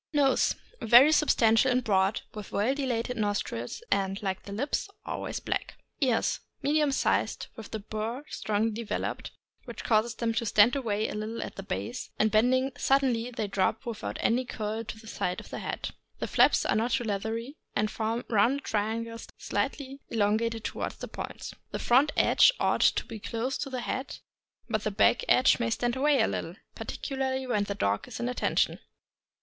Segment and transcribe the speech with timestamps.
[0.13, 5.75] Nose.— Very substantial and broad, with well dilated nostrils, and, like the lips, always black.
[5.99, 9.29] Ears.— Medium sized, with the burr strongly developed,
[9.65, 13.85] which causes them to stand away slightly at the base, and bending suddenly they drop
[13.85, 15.91] without any curl close to the side of the head.
[16.17, 21.53] The flaps are not too leathery, and form rounded triangles slightly elongated toward the points.
[21.69, 24.17] The front edge ought to be close to the head,
[24.67, 28.27] but the back edge may stand away a little, particularly when the dog is in
[28.29, 28.79] attention.